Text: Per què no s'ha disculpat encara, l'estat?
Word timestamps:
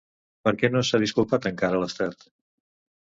Per 0.47 0.53
què 0.61 0.71
no 0.75 0.81
s'ha 0.87 1.01
disculpat 1.05 1.47
encara, 1.53 1.83
l'estat? 1.85 2.29